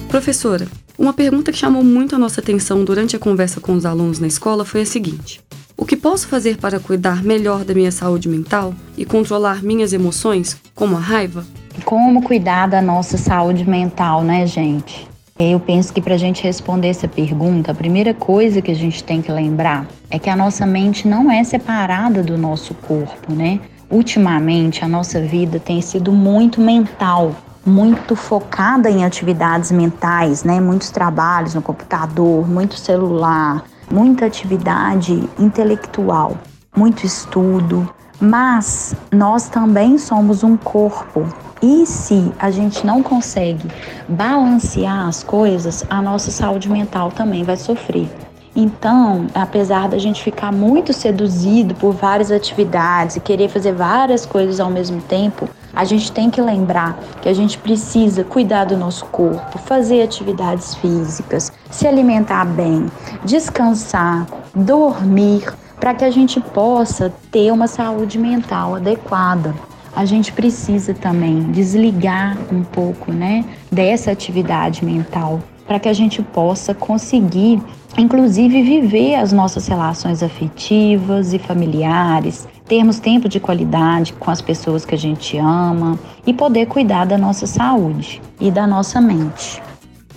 Professora, 0.07 0.67
uma 0.95 1.11
pergunta 1.11 1.51
que 1.51 1.57
chamou 1.57 1.83
muito 1.83 2.15
a 2.15 2.19
nossa 2.19 2.39
atenção 2.39 2.85
durante 2.85 3.15
a 3.15 3.19
conversa 3.19 3.59
com 3.59 3.73
os 3.73 3.83
alunos 3.83 4.19
na 4.19 4.27
escola 4.27 4.63
foi 4.63 4.81
a 4.81 4.85
seguinte: 4.85 5.41
O 5.75 5.85
que 5.85 5.97
posso 5.97 6.27
fazer 6.27 6.57
para 6.57 6.79
cuidar 6.79 7.23
melhor 7.23 7.65
da 7.65 7.73
minha 7.73 7.91
saúde 7.91 8.29
mental 8.29 8.75
e 8.95 9.05
controlar 9.05 9.63
minhas 9.63 9.91
emoções, 9.91 10.55
como 10.75 10.95
a 10.95 10.99
raiva? 10.99 11.43
Como 11.83 12.21
cuidar 12.21 12.67
da 12.67 12.81
nossa 12.81 13.17
saúde 13.17 13.67
mental, 13.67 14.23
né, 14.23 14.45
gente? 14.45 15.10
Eu 15.39 15.59
penso 15.59 15.91
que 15.91 16.01
para 16.01 16.15
a 16.15 16.17
gente 16.17 16.43
responder 16.43 16.89
essa 16.89 17.07
pergunta, 17.07 17.71
a 17.71 17.75
primeira 17.75 18.13
coisa 18.13 18.61
que 18.61 18.69
a 18.69 18.75
gente 18.75 19.03
tem 19.03 19.21
que 19.21 19.31
lembrar 19.31 19.87
é 20.09 20.19
que 20.19 20.29
a 20.29 20.35
nossa 20.35 20.65
mente 20.65 21.07
não 21.07 21.31
é 21.31 21.43
separada 21.43 22.21
do 22.21 22.37
nosso 22.37 22.73
corpo, 22.75 23.33
né? 23.33 23.59
Ultimamente, 23.89 24.85
a 24.85 24.87
nossa 24.87 25.19
vida 25.19 25.59
tem 25.59 25.81
sido 25.81 26.11
muito 26.11 26.61
mental, 26.61 27.35
muito 27.65 28.15
focada 28.15 28.89
em 28.89 29.03
atividades 29.03 29.71
mentais, 29.71 30.43
né? 30.43 30.59
Muitos 30.61 30.91
trabalhos 30.91 31.55
no 31.55 31.61
computador, 31.61 32.47
muito 32.47 32.75
celular, 32.75 33.63
muita 33.91 34.25
atividade 34.25 35.27
intelectual, 35.39 36.37
muito 36.75 37.05
estudo. 37.05 37.89
Mas 38.21 38.95
nós 39.11 39.49
também 39.49 39.97
somos 39.97 40.43
um 40.43 40.55
corpo 40.55 41.27
e 41.59 41.87
se 41.87 42.31
a 42.37 42.51
gente 42.51 42.85
não 42.85 43.01
consegue 43.01 43.67
balancear 44.07 45.07
as 45.07 45.23
coisas, 45.23 45.83
a 45.89 46.03
nossa 46.03 46.29
saúde 46.29 46.69
mental 46.69 47.11
também 47.11 47.43
vai 47.43 47.57
sofrer. 47.57 48.07
Então, 48.55 49.27
apesar 49.33 49.87
da 49.87 49.97
gente 49.97 50.21
ficar 50.21 50.51
muito 50.51 50.93
seduzido 50.93 51.73
por 51.75 51.93
várias 51.93 52.31
atividades 52.31 53.15
e 53.15 53.19
querer 53.19 53.49
fazer 53.49 53.73
várias 53.73 54.25
coisas 54.25 54.59
ao 54.59 54.69
mesmo 54.69 55.01
tempo, 55.01 55.49
a 55.73 55.85
gente 55.85 56.11
tem 56.11 56.29
que 56.29 56.41
lembrar 56.41 56.99
que 57.21 57.29
a 57.29 57.33
gente 57.33 57.57
precisa 57.57 58.23
cuidar 58.23 58.65
do 58.65 58.77
nosso 58.77 59.05
corpo, 59.05 59.57
fazer 59.57 60.03
atividades 60.03 60.75
físicas, 60.75 61.51
se 61.71 61.87
alimentar 61.87 62.45
bem, 62.45 62.87
descansar, 63.23 64.27
dormir, 64.53 65.45
para 65.81 65.93
que 65.93 66.05
a 66.05 66.11
gente 66.11 66.39
possa 66.39 67.13
ter 67.29 67.51
uma 67.51 67.67
saúde 67.67 68.17
mental 68.17 68.75
adequada 68.75 69.53
a 69.93 70.05
gente 70.05 70.31
precisa 70.31 70.93
também 70.93 71.51
desligar 71.51 72.37
um 72.51 72.63
pouco, 72.63 73.11
né, 73.11 73.43
dessa 73.71 74.11
atividade 74.11 74.85
mental 74.85 75.41
para 75.67 75.79
que 75.79 75.87
a 75.87 75.93
gente 75.93 76.21
possa 76.21 76.73
conseguir, 76.73 77.61
inclusive, 77.97 78.61
viver 78.61 79.15
as 79.15 79.31
nossas 79.31 79.67
relações 79.67 80.21
afetivas 80.21 81.33
e 81.33 81.39
familiares, 81.39 82.45
termos 82.65 82.99
tempo 82.99 83.29
de 83.29 83.39
qualidade 83.39 84.11
com 84.13 84.29
as 84.29 84.41
pessoas 84.41 84.83
que 84.83 84.95
a 84.95 84.97
gente 84.97 85.37
ama 85.37 85.97
e 86.25 86.33
poder 86.33 86.65
cuidar 86.65 87.05
da 87.05 87.17
nossa 87.17 87.47
saúde 87.47 88.21
e 88.39 88.51
da 88.51 88.67
nossa 88.67 88.99
mente. 88.99 89.61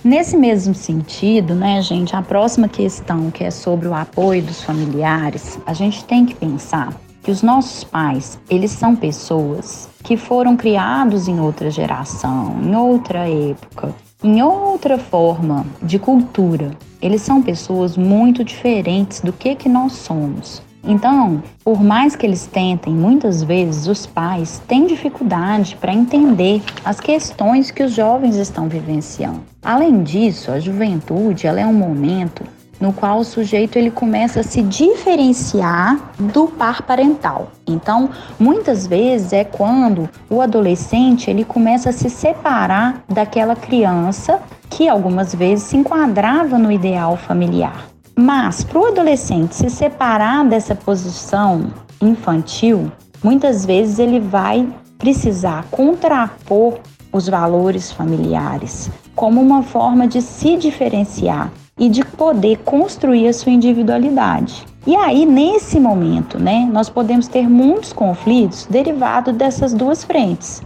Nesse 0.05 0.37
mesmo 0.37 0.75
sentido, 0.75 1.55
né, 1.55 1.81
gente, 1.81 2.15
a 2.15 2.21
próxima 2.21 2.67
questão 2.67 3.31
que 3.31 3.43
é 3.43 3.49
sobre 3.49 3.87
o 3.87 3.93
apoio 3.95 4.43
dos 4.43 4.61
familiares, 4.61 5.59
a 5.65 5.73
gente 5.73 6.05
tem 6.05 6.23
que 6.27 6.35
pensar 6.35 6.93
que 7.23 7.31
os 7.31 7.41
nossos 7.41 7.83
pais, 7.83 8.39
eles 8.47 8.69
são 8.69 8.95
pessoas 8.95 9.89
que 10.03 10.15
foram 10.15 10.55
criados 10.55 11.27
em 11.27 11.39
outra 11.39 11.71
geração, 11.71 12.55
em 12.61 12.75
outra 12.75 13.27
época, 13.27 13.95
em 14.23 14.43
outra 14.43 14.99
forma 14.99 15.65
de 15.81 15.97
cultura. 15.97 16.69
Eles 17.01 17.23
são 17.23 17.41
pessoas 17.41 17.97
muito 17.97 18.43
diferentes 18.43 19.21
do 19.21 19.33
que 19.33 19.55
que 19.55 19.67
nós 19.67 19.93
somos. 19.93 20.61
Então, 20.87 21.41
por 21.63 21.83
mais 21.83 22.15
que 22.15 22.25
eles 22.25 22.45
tentem, 22.45 22.93
muitas 22.93 23.41
vezes 23.41 23.87
os 23.87 24.05
pais 24.05 24.61
têm 24.67 24.85
dificuldade 24.85 25.75
para 25.81 25.93
entender 25.93 26.61
as 26.83 26.99
questões 26.99 27.71
que 27.71 27.83
os 27.83 27.93
jovens 27.93 28.35
estão 28.35 28.69
vivenciando. 28.69 29.41
Além 29.63 30.03
disso, 30.03 30.51
a 30.51 30.59
juventude 30.59 31.47
ela 31.47 31.59
é 31.59 31.65
um 31.65 31.73
momento 31.73 32.43
no 32.79 32.93
qual 32.93 33.19
o 33.19 33.23
sujeito 33.23 33.77
ele 33.77 33.89
começa 33.89 34.41
a 34.41 34.43
se 34.43 34.61
diferenciar 34.61 36.11
do 36.19 36.47
par 36.47 36.81
parental. 36.81 37.51
Então, 37.65 38.09
muitas 38.37 38.85
vezes 38.85 39.33
é 39.33 39.43
quando 39.43 40.09
o 40.29 40.41
adolescente 40.41 41.29
ele 41.29 41.45
começa 41.45 41.89
a 41.89 41.93
se 41.93 42.09
separar 42.09 43.03
daquela 43.07 43.55
criança 43.55 44.39
que 44.69 44.87
algumas 44.89 45.33
vezes 45.33 45.65
se 45.65 45.77
enquadrava 45.77 46.57
no 46.57 46.71
ideal 46.71 47.15
familiar. 47.15 47.94
Mas 48.17 48.63
para 48.63 48.79
o 48.79 48.85
adolescente 48.85 49.55
se 49.55 49.69
separar 49.69 50.45
dessa 50.45 50.73
posição 50.73 51.67
infantil, 52.01 52.91
muitas 53.23 53.65
vezes 53.65 53.99
ele 53.99 54.19
vai 54.19 54.67
precisar 54.97 55.65
contrapor 55.69 56.79
os 57.11 57.27
valores 57.27 57.91
familiares 57.91 58.89
como 59.15 59.41
uma 59.41 59.63
forma 59.63 60.07
de 60.07 60.21
se 60.21 60.57
diferenciar 60.57 61.51
e 61.77 61.89
de 61.89 62.03
poder 62.05 62.59
construir 62.59 63.27
a 63.27 63.33
sua 63.33 63.51
individualidade. 63.51 64.65
E 64.87 64.95
aí, 64.95 65.25
nesse 65.25 65.79
momento, 65.79 66.39
né, 66.39 66.69
nós 66.71 66.89
podemos 66.89 67.27
ter 67.27 67.49
muitos 67.49 67.91
conflitos 67.91 68.65
derivados 68.69 69.35
dessas 69.35 69.73
duas 69.73 70.03
frentes. 70.03 70.61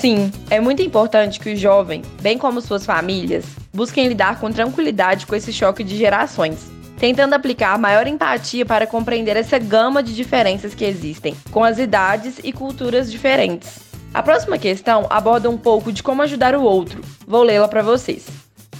Sim, 0.00 0.32
é 0.48 0.58
muito 0.58 0.80
importante 0.80 1.38
que 1.38 1.52
o 1.52 1.56
jovem, 1.56 2.00
bem 2.22 2.38
como 2.38 2.62
suas 2.62 2.86
famílias, 2.86 3.44
busquem 3.70 4.08
lidar 4.08 4.40
com 4.40 4.50
tranquilidade 4.50 5.26
com 5.26 5.34
esse 5.34 5.52
choque 5.52 5.84
de 5.84 5.94
gerações, 5.94 6.70
tentando 6.96 7.34
aplicar 7.34 7.78
maior 7.78 8.06
empatia 8.06 8.64
para 8.64 8.86
compreender 8.86 9.36
essa 9.36 9.58
gama 9.58 10.02
de 10.02 10.16
diferenças 10.16 10.74
que 10.74 10.86
existem, 10.86 11.36
com 11.50 11.62
as 11.62 11.78
idades 11.78 12.40
e 12.42 12.50
culturas 12.50 13.12
diferentes. 13.12 13.80
A 14.14 14.22
próxima 14.22 14.56
questão 14.56 15.06
aborda 15.10 15.50
um 15.50 15.58
pouco 15.58 15.92
de 15.92 16.02
como 16.02 16.22
ajudar 16.22 16.56
o 16.56 16.62
outro. 16.62 17.02
Vou 17.26 17.42
lê-la 17.42 17.68
para 17.68 17.82
vocês. 17.82 18.26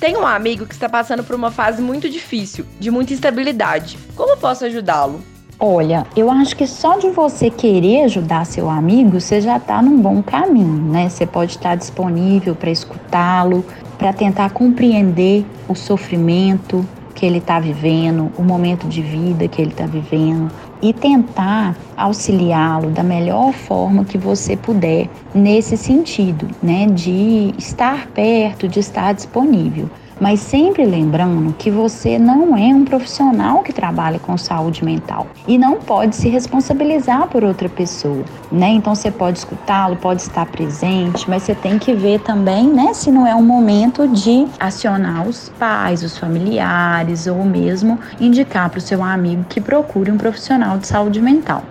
Tenho 0.00 0.20
um 0.20 0.26
amigo 0.26 0.64
que 0.64 0.72
está 0.72 0.88
passando 0.88 1.22
por 1.22 1.36
uma 1.36 1.50
fase 1.50 1.82
muito 1.82 2.08
difícil, 2.08 2.64
de 2.78 2.90
muita 2.90 3.12
instabilidade. 3.12 3.98
Como 4.16 4.38
posso 4.38 4.64
ajudá-lo? 4.64 5.22
Olha, 5.62 6.06
eu 6.16 6.30
acho 6.30 6.56
que 6.56 6.66
só 6.66 6.96
de 6.96 7.10
você 7.10 7.50
querer 7.50 8.04
ajudar 8.04 8.46
seu 8.46 8.70
amigo, 8.70 9.20
você 9.20 9.42
já 9.42 9.58
está 9.58 9.82
num 9.82 10.00
bom 10.00 10.22
caminho, 10.22 10.90
né? 10.90 11.10
Você 11.10 11.26
pode 11.26 11.50
estar 11.50 11.74
disponível 11.74 12.54
para 12.54 12.70
escutá-lo, 12.70 13.62
para 13.98 14.10
tentar 14.10 14.54
compreender 14.54 15.44
o 15.68 15.74
sofrimento 15.74 16.82
que 17.14 17.26
ele 17.26 17.36
está 17.36 17.60
vivendo, 17.60 18.32
o 18.38 18.42
momento 18.42 18.88
de 18.88 19.02
vida 19.02 19.46
que 19.48 19.60
ele 19.60 19.72
está 19.72 19.84
vivendo 19.84 20.50
e 20.80 20.94
tentar 20.94 21.76
auxiliá-lo 21.94 22.88
da 22.88 23.02
melhor 23.02 23.52
forma 23.52 24.06
que 24.06 24.16
você 24.16 24.56
puder 24.56 25.10
nesse 25.34 25.76
sentido, 25.76 26.48
né? 26.62 26.86
De 26.86 27.52
estar 27.58 28.06
perto, 28.06 28.66
de 28.66 28.80
estar 28.80 29.12
disponível 29.12 29.90
mas 30.20 30.40
sempre 30.40 30.84
lembrando 30.84 31.54
que 31.54 31.70
você 31.70 32.18
não 32.18 32.56
é 32.56 32.74
um 32.74 32.84
profissional 32.84 33.62
que 33.62 33.72
trabalha 33.72 34.18
com 34.18 34.36
saúde 34.36 34.84
mental 34.84 35.26
e 35.48 35.56
não 35.56 35.76
pode 35.80 36.14
se 36.14 36.28
responsabilizar 36.28 37.26
por 37.28 37.42
outra 37.42 37.68
pessoa, 37.68 38.24
né? 38.52 38.68
Então 38.68 38.94
você 38.94 39.10
pode 39.10 39.38
escutá-lo, 39.38 39.96
pode 39.96 40.20
estar 40.20 40.44
presente, 40.46 41.28
mas 41.28 41.44
você 41.44 41.54
tem 41.54 41.78
que 41.78 41.94
ver 41.94 42.20
também, 42.20 42.68
né, 42.68 42.92
se 42.92 43.10
não 43.10 43.26
é 43.26 43.34
um 43.34 43.42
momento 43.42 44.06
de 44.06 44.46
acionar 44.58 45.26
os 45.26 45.48
pais, 45.58 46.02
os 46.02 46.18
familiares 46.18 47.26
ou 47.26 47.42
mesmo 47.44 47.98
indicar 48.20 48.68
para 48.68 48.78
o 48.78 48.82
seu 48.82 49.02
amigo 49.02 49.44
que 49.48 49.60
procure 49.60 50.10
um 50.10 50.18
profissional 50.18 50.76
de 50.76 50.86
saúde 50.86 51.20
mental. 51.20 51.62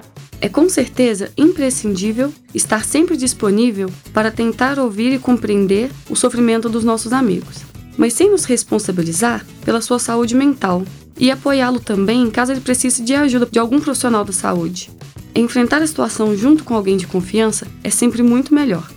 É 0.42 0.48
com 0.48 0.70
certeza 0.70 1.30
imprescindível 1.38 2.34
estar 2.56 2.86
sempre 2.86 3.18
disponível 3.18 3.90
para 4.14 4.32
tentar 4.32 4.80
ouvir 4.80 5.14
e 5.14 5.20
compreender 5.20 5.92
o 6.10 6.16
sofrimento 6.16 6.70
dos 6.70 6.84
nossos 6.86 7.12
amigos 7.12 7.69
mas 8.00 8.14
sem 8.14 8.32
nos 8.32 8.46
responsabilizar 8.46 9.46
pela 9.66 9.82
sua 9.82 10.00
saúde 10.00 10.34
mental 10.34 10.86
e 11.20 11.30
apoiá-lo 11.30 11.82
também 11.82 12.32
caso 12.32 12.54
ele 12.54 12.62
precise 12.62 13.04
de 13.04 13.14
ajuda 13.14 13.46
de 13.46 13.60
algum 13.60 13.78
profissional 13.82 14.24
da 14.24 14.32
saúde. 14.32 14.90
Enfrentar 15.36 15.82
a 15.82 15.88
situação 15.88 16.34
junto 16.36 16.64
com 16.64 16.74
alguém 16.74 16.96
de 16.96 17.06
confiança 17.06 17.68
é 17.84 17.90
sempre 17.90 18.24
muito 18.24 18.56
melhor. 18.56 18.90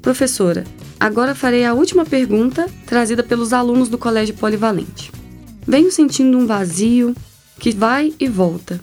Professora, 0.00 0.62
agora 1.00 1.34
farei 1.34 1.64
a 1.64 1.74
última 1.74 2.04
pergunta 2.04 2.70
trazida 2.86 3.24
pelos 3.24 3.52
alunos 3.52 3.88
do 3.88 3.98
Colégio 3.98 4.36
Polivalente. 4.36 5.10
Venho 5.66 5.90
sentindo 5.90 6.38
um 6.38 6.46
vazio 6.46 7.12
que 7.58 7.72
vai 7.72 8.14
e 8.20 8.28
volta. 8.28 8.80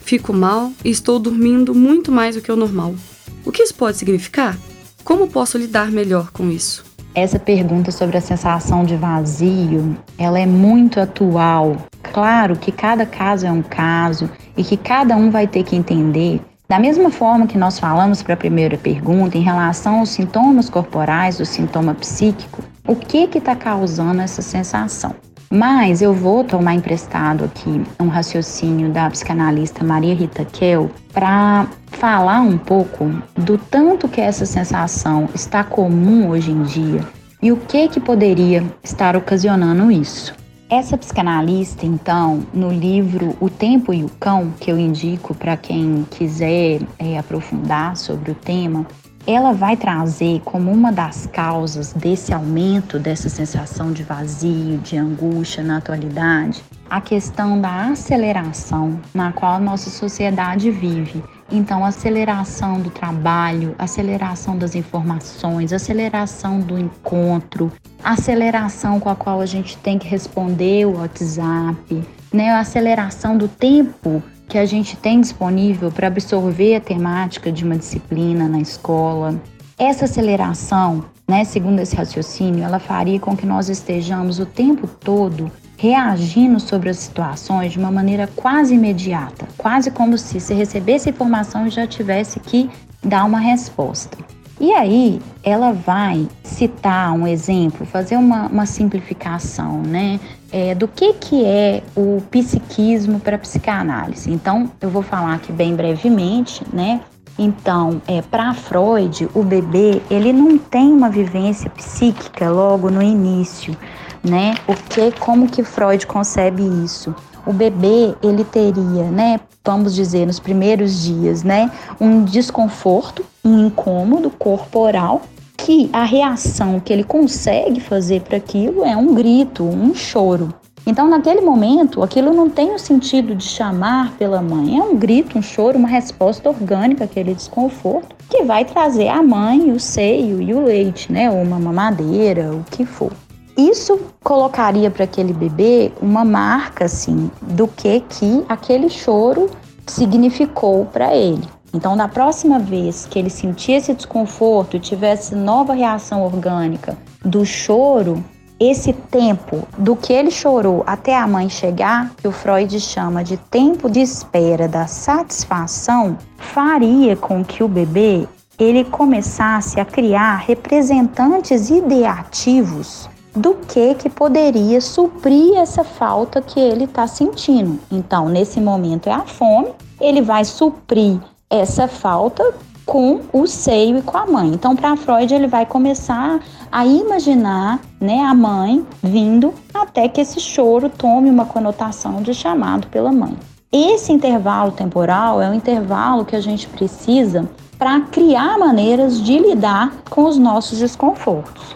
Fico 0.00 0.34
mal 0.34 0.70
e 0.84 0.90
estou 0.90 1.18
dormindo 1.18 1.74
muito 1.74 2.12
mais 2.12 2.36
do 2.36 2.42
que 2.42 2.52
o 2.52 2.56
normal. 2.56 2.94
O 3.42 3.50
que 3.50 3.62
isso 3.62 3.74
pode 3.74 3.96
significar? 3.96 4.58
Como 5.02 5.28
posso 5.28 5.56
lidar 5.56 5.90
melhor 5.90 6.30
com 6.30 6.50
isso? 6.50 6.84
Essa 7.16 7.38
pergunta 7.38 7.90
sobre 7.90 8.18
a 8.18 8.20
sensação 8.20 8.84
de 8.84 8.94
vazio, 8.94 9.96
ela 10.18 10.38
é 10.38 10.44
muito 10.44 11.00
atual. 11.00 11.78
Claro 12.02 12.56
que 12.56 12.70
cada 12.70 13.06
caso 13.06 13.46
é 13.46 13.50
um 13.50 13.62
caso 13.62 14.30
e 14.54 14.62
que 14.62 14.76
cada 14.76 15.16
um 15.16 15.30
vai 15.30 15.46
ter 15.46 15.62
que 15.62 15.74
entender 15.74 16.42
da 16.68 16.78
mesma 16.78 17.10
forma 17.10 17.46
que 17.46 17.56
nós 17.56 17.78
falamos 17.78 18.22
para 18.22 18.34
a 18.34 18.36
primeira 18.36 18.76
pergunta, 18.76 19.38
em 19.38 19.40
relação 19.40 20.00
aos 20.00 20.10
sintomas 20.10 20.68
corporais, 20.68 21.38
do 21.38 21.46
sintoma 21.46 21.94
psíquico, 21.94 22.62
o 22.86 22.94
que 22.94 23.38
está 23.38 23.56
causando 23.56 24.20
essa 24.20 24.42
sensação? 24.42 25.14
Mas 25.56 26.02
eu 26.02 26.12
vou 26.12 26.44
tomar 26.44 26.74
emprestado 26.74 27.42
aqui 27.42 27.82
um 27.98 28.08
raciocínio 28.08 28.90
da 28.90 29.08
psicanalista 29.08 29.82
Maria 29.82 30.14
Rita 30.14 30.44
Kell 30.44 30.90
para 31.14 31.66
falar 31.86 32.42
um 32.42 32.58
pouco 32.58 33.10
do 33.34 33.56
tanto 33.56 34.06
que 34.06 34.20
essa 34.20 34.44
sensação 34.44 35.30
está 35.34 35.64
comum 35.64 36.28
hoje 36.28 36.50
em 36.50 36.62
dia 36.64 37.00
e 37.42 37.50
o 37.50 37.56
que 37.56 37.88
que 37.88 37.98
poderia 37.98 38.62
estar 38.84 39.16
ocasionando 39.16 39.90
isso. 39.90 40.34
Essa 40.68 40.98
psicanalista, 40.98 41.86
então, 41.86 42.42
no 42.52 42.70
livro 42.70 43.34
O 43.40 43.48
Tempo 43.48 43.94
e 43.94 44.04
o 44.04 44.10
Cão, 44.20 44.52
que 44.60 44.70
eu 44.70 44.78
indico 44.78 45.34
para 45.34 45.56
quem 45.56 46.06
quiser 46.10 46.82
é, 46.98 47.16
aprofundar 47.16 47.96
sobre 47.96 48.32
o 48.32 48.34
tema, 48.34 48.84
ela 49.26 49.52
vai 49.52 49.76
trazer 49.76 50.40
como 50.44 50.70
uma 50.70 50.92
das 50.92 51.26
causas 51.26 51.92
desse 51.92 52.32
aumento 52.32 52.98
dessa 52.98 53.28
sensação 53.28 53.92
de 53.92 54.04
vazio, 54.04 54.78
de 54.78 54.96
angústia 54.96 55.64
na 55.64 55.78
atualidade, 55.78 56.62
a 56.88 57.00
questão 57.00 57.60
da 57.60 57.88
aceleração 57.88 59.00
na 59.12 59.32
qual 59.32 59.54
a 59.54 59.58
nossa 59.58 59.90
sociedade 59.90 60.70
vive. 60.70 61.24
Então, 61.50 61.84
aceleração 61.84 62.80
do 62.80 62.90
trabalho, 62.90 63.74
aceleração 63.78 64.56
das 64.56 64.74
informações, 64.74 65.72
aceleração 65.72 66.60
do 66.60 66.78
encontro, 66.78 67.72
aceleração 68.02 68.98
com 69.00 69.08
a 69.08 69.16
qual 69.16 69.40
a 69.40 69.46
gente 69.46 69.76
tem 69.78 69.98
que 69.98 70.08
responder 70.08 70.86
o 70.86 70.98
WhatsApp, 70.98 72.04
né? 72.32 72.50
A 72.50 72.60
aceleração 72.60 73.36
do 73.36 73.46
tempo 73.46 74.22
que 74.48 74.58
a 74.58 74.64
gente 74.64 74.96
tem 74.96 75.20
disponível 75.20 75.90
para 75.90 76.06
absorver 76.06 76.76
a 76.76 76.80
temática 76.80 77.50
de 77.50 77.64
uma 77.64 77.76
disciplina 77.76 78.48
na 78.48 78.60
escola. 78.60 79.40
Essa 79.78 80.04
aceleração, 80.06 81.04
né, 81.28 81.44
segundo 81.44 81.80
esse 81.80 81.94
raciocínio, 81.94 82.64
ela 82.64 82.78
faria 82.78 83.20
com 83.20 83.36
que 83.36 83.44
nós 83.44 83.68
estejamos 83.68 84.38
o 84.38 84.46
tempo 84.46 84.86
todo 84.86 85.50
reagindo 85.76 86.58
sobre 86.58 86.88
as 86.88 86.96
situações 86.96 87.72
de 87.72 87.78
uma 87.78 87.90
maneira 87.90 88.26
quase 88.34 88.74
imediata, 88.74 89.46
quase 89.58 89.90
como 89.90 90.16
se 90.16 90.40
se 90.40 90.54
recebesse 90.54 91.10
informação 91.10 91.66
e 91.66 91.70
já 91.70 91.86
tivesse 91.86 92.40
que 92.40 92.70
dar 93.04 93.24
uma 93.24 93.38
resposta. 93.38 94.16
E 94.58 94.72
aí 94.72 95.20
ela 95.42 95.72
vai 95.72 96.26
citar 96.42 97.12
um 97.12 97.26
exemplo, 97.26 97.84
fazer 97.86 98.16
uma, 98.16 98.46
uma 98.46 98.64
simplificação, 98.64 99.82
né? 99.82 100.18
É, 100.50 100.74
do 100.74 100.88
que, 100.88 101.12
que 101.14 101.44
é 101.44 101.82
o 101.94 102.22
psiquismo 102.30 103.20
para 103.20 103.36
psicanálise. 103.36 104.32
Então, 104.32 104.70
eu 104.80 104.88
vou 104.88 105.02
falar 105.02 105.34
aqui 105.34 105.52
bem 105.52 105.74
brevemente, 105.74 106.64
né? 106.72 107.00
Então, 107.38 108.00
é, 108.06 108.22
para 108.22 108.54
Freud, 108.54 109.28
o 109.34 109.42
bebê 109.42 110.00
ele 110.10 110.32
não 110.32 110.56
tem 110.56 110.90
uma 110.90 111.10
vivência 111.10 111.68
psíquica 111.68 112.48
logo 112.48 112.88
no 112.90 113.02
início, 113.02 113.76
né? 114.24 114.54
Porque 114.64 115.12
como 115.18 115.46
que 115.46 115.62
Freud 115.62 116.06
concebe 116.06 116.62
isso? 116.82 117.14
O 117.46 117.52
bebê, 117.52 118.14
ele 118.22 118.42
teria, 118.42 119.04
né, 119.10 119.38
vamos 119.64 119.94
dizer, 119.94 120.26
nos 120.26 120.40
primeiros 120.40 121.04
dias, 121.04 121.44
né, 121.44 121.70
um 122.00 122.24
desconforto, 122.24 123.24
um 123.46 123.66
incômodo 123.66 124.28
corporal, 124.30 125.22
que 125.56 125.88
a 125.92 126.04
reação 126.04 126.80
que 126.80 126.92
ele 126.92 127.04
consegue 127.04 127.80
fazer 127.80 128.20
para 128.22 128.36
aquilo 128.36 128.84
é 128.84 128.96
um 128.96 129.14
grito, 129.14 129.64
um 129.64 129.94
choro. 129.94 130.52
Então, 130.84 131.08
naquele 131.08 131.40
momento, 131.40 132.02
aquilo 132.02 132.32
não 132.32 132.48
tem 132.48 132.72
o 132.72 132.78
sentido 132.78 133.34
de 133.34 133.42
chamar 133.42 134.12
pela 134.12 134.40
mãe, 134.40 134.78
é 134.78 134.82
um 134.82 134.94
grito, 134.94 135.36
um 135.36 135.42
choro, 135.42 135.78
uma 135.78 135.88
resposta 135.88 136.48
orgânica 136.48 137.04
àquele 137.04 137.34
desconforto 137.34 138.14
que 138.30 138.44
vai 138.44 138.64
trazer 138.64 139.08
a 139.08 139.22
mãe, 139.22 139.72
o 139.72 139.80
seio 139.80 140.40
e 140.40 140.54
o 140.54 140.64
leite, 140.64 141.10
né, 141.12 141.30
ou 141.30 141.42
uma 141.42 141.58
mamadeira, 141.58 142.52
o 142.52 142.64
que 142.70 142.84
for. 142.84 143.12
Isso 143.56 143.98
colocaria 144.22 144.90
para 144.90 145.04
aquele 145.04 145.32
bebê 145.32 145.90
uma 146.00 146.24
marca 146.24 146.84
assim 146.84 147.30
do 147.40 147.66
que 147.66 148.00
que 148.00 148.44
aquele 148.48 148.88
choro 148.88 149.50
significou 149.86 150.84
para 150.84 151.16
ele. 151.16 151.55
Então, 151.76 151.94
da 151.94 152.08
próxima 152.08 152.58
vez 152.58 153.04
que 153.04 153.18
ele 153.18 153.28
sentir 153.28 153.72
esse 153.72 153.92
desconforto 153.92 154.76
e 154.76 154.80
tivesse 154.80 155.34
nova 155.34 155.74
reação 155.74 156.24
orgânica 156.24 156.96
do 157.22 157.44
choro, 157.44 158.24
esse 158.58 158.94
tempo 158.94 159.68
do 159.76 159.94
que 159.94 160.10
ele 160.10 160.30
chorou 160.30 160.82
até 160.86 161.14
a 161.14 161.26
mãe 161.26 161.50
chegar, 161.50 162.12
que 162.16 162.26
o 162.26 162.32
Freud 162.32 162.80
chama 162.80 163.22
de 163.22 163.36
tempo 163.36 163.90
de 163.90 164.00
espera 164.00 164.66
da 164.66 164.86
satisfação, 164.86 166.16
faria 166.38 167.14
com 167.14 167.44
que 167.44 167.62
o 167.62 167.68
bebê 167.68 168.26
ele 168.58 168.82
começasse 168.82 169.78
a 169.78 169.84
criar 169.84 170.36
representantes 170.36 171.68
ideativos 171.68 173.06
do 173.34 173.52
que 173.52 173.94
que 173.96 174.08
poderia 174.08 174.80
suprir 174.80 175.58
essa 175.58 175.84
falta 175.84 176.40
que 176.40 176.58
ele 176.58 176.84
está 176.84 177.06
sentindo. 177.06 177.78
Então, 177.92 178.30
nesse 178.30 178.62
momento 178.62 179.10
é 179.10 179.12
a 179.12 179.26
fome, 179.26 179.74
ele 180.00 180.22
vai 180.22 180.42
suprir 180.42 181.20
essa 181.50 181.86
falta 181.86 182.54
com 182.84 183.20
o 183.32 183.46
seio 183.46 183.98
e 183.98 184.02
com 184.02 184.16
a 184.16 184.26
mãe. 184.26 184.48
Então, 184.48 184.76
para 184.76 184.96
Freud, 184.96 185.34
ele 185.34 185.48
vai 185.48 185.66
começar 185.66 186.40
a 186.70 186.86
imaginar 186.86 187.80
né, 188.00 188.20
a 188.20 188.32
mãe 188.32 188.86
vindo 189.02 189.52
até 189.74 190.08
que 190.08 190.20
esse 190.20 190.38
choro 190.40 190.88
tome 190.88 191.28
uma 191.28 191.44
conotação 191.44 192.22
de 192.22 192.32
chamado 192.32 192.86
pela 192.86 193.10
mãe. 193.10 193.36
Esse 193.72 194.12
intervalo 194.12 194.70
temporal 194.70 195.42
é 195.42 195.50
o 195.50 195.54
intervalo 195.54 196.24
que 196.24 196.36
a 196.36 196.40
gente 196.40 196.68
precisa 196.68 197.48
para 197.76 198.00
criar 198.02 198.58
maneiras 198.58 199.20
de 199.20 199.38
lidar 199.38 199.92
com 200.08 200.24
os 200.24 200.38
nossos 200.38 200.78
desconfortos. 200.78 201.74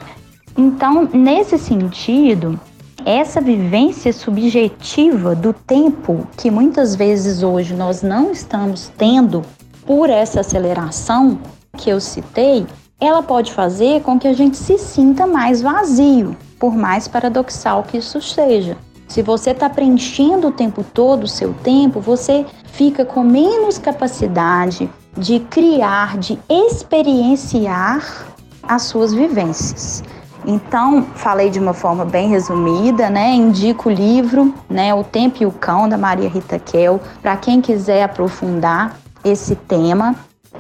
Então, 0.56 1.08
nesse 1.12 1.58
sentido, 1.58 2.58
essa 3.04 3.40
vivência 3.40 4.12
subjetiva 4.12 5.34
do 5.34 5.52
tempo 5.52 6.26
que 6.36 6.50
muitas 6.50 6.94
vezes 6.94 7.42
hoje 7.42 7.74
nós 7.74 8.02
não 8.02 8.30
estamos 8.30 8.90
tendo 8.96 9.42
por 9.90 10.09
essa 10.09 10.38
aceleração 10.38 11.37
que 11.76 11.90
eu 11.90 12.00
citei, 12.00 12.64
ela 13.00 13.25
pode 13.25 13.52
fazer 13.52 14.02
com 14.02 14.20
que 14.20 14.28
a 14.28 14.32
gente 14.32 14.56
se 14.56 14.78
sinta 14.78 15.26
mais 15.26 15.61
vazio, 15.61 16.37
por 16.61 16.76
mais 16.76 17.09
paradoxal 17.09 17.82
que 17.82 17.97
isso 17.97 18.23
seja. 18.23 18.76
Se 19.09 19.20
você 19.20 19.50
está 19.50 19.68
preenchendo 19.68 20.47
o 20.47 20.52
tempo 20.52 20.85
todo 20.85 21.25
o 21.25 21.26
seu 21.26 21.52
tempo, 21.64 21.99
você 21.99 22.47
fica 22.66 23.04
com 23.04 23.25
menos 23.25 23.78
capacidade 23.78 24.88
de 25.18 25.40
criar, 25.40 26.18
de 26.18 26.38
experienciar 26.49 28.28
as 28.62 28.82
suas 28.82 29.12
vivências. 29.12 30.04
Então, 30.47 31.02
falei 31.16 31.50
de 31.50 31.59
uma 31.59 31.75
forma 31.75 32.04
bem 32.04 32.28
resumida, 32.28 33.11
né? 33.11 33.35
Indico 33.35 33.88
o 33.88 33.92
livro, 33.92 34.54
né? 34.68 34.94
O 34.94 35.02
Tempo 35.02 35.42
e 35.42 35.47
o 35.47 35.50
Cão, 35.50 35.88
da 35.88 35.99
Maria 35.99 36.28
Rita 36.28 36.61
Kel, 36.61 37.00
para 37.20 37.37
quem 37.37 37.61
quiser 37.61 38.04
aprofundar 38.04 39.00
esse 39.24 39.54
tema. 39.54 40.14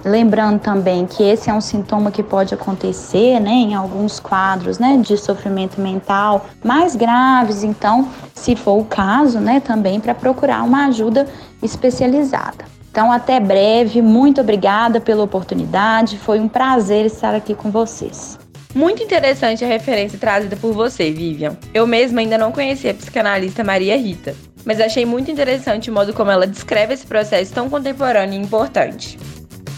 Lembrando 0.04 0.60
também 0.60 1.04
que 1.04 1.22
esse 1.22 1.50
é 1.50 1.52
um 1.52 1.60
sintoma 1.60 2.10
que 2.10 2.22
pode 2.22 2.54
acontecer 2.54 3.40
né, 3.40 3.50
em 3.50 3.74
alguns 3.74 4.20
quadros 4.20 4.78
né, 4.78 4.96
de 4.96 5.16
sofrimento 5.16 5.80
mental 5.80 6.46
mais 6.64 6.94
graves, 6.94 7.64
então, 7.64 8.08
se 8.34 8.54
for 8.54 8.78
o 8.78 8.84
caso, 8.84 9.40
né, 9.40 9.60
também 9.60 10.00
para 10.00 10.14
procurar 10.14 10.62
uma 10.62 10.86
ajuda 10.86 11.26
especializada. 11.62 12.64
Então, 12.90 13.12
até 13.12 13.38
breve, 13.38 14.00
muito 14.00 14.40
obrigada 14.40 15.00
pela 15.00 15.22
oportunidade, 15.22 16.18
foi 16.18 16.40
um 16.40 16.48
prazer 16.48 17.04
estar 17.06 17.34
aqui 17.34 17.54
com 17.54 17.70
vocês. 17.70 18.38
Muito 18.74 19.02
interessante 19.02 19.64
a 19.64 19.68
referência 19.68 20.18
trazida 20.18 20.56
por 20.56 20.72
você, 20.72 21.10
Vivian. 21.10 21.56
Eu 21.74 21.86
mesma 21.86 22.20
ainda 22.20 22.38
não 22.38 22.52
conhecia 22.52 22.92
a 22.92 22.94
psicanalista 22.94 23.64
Maria 23.64 23.96
Rita, 23.96 24.34
mas 24.64 24.80
achei 24.80 25.04
muito 25.04 25.30
interessante 25.30 25.90
o 25.90 25.94
modo 25.94 26.12
como 26.12 26.30
ela 26.30 26.46
descreve 26.46 26.94
esse 26.94 27.06
processo 27.06 27.52
tão 27.52 27.68
contemporâneo 27.68 28.40
e 28.40 28.44
importante. 28.44 29.18